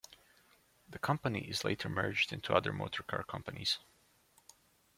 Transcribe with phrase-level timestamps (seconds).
[0.89, 3.77] The company is later merged in other motor car companies.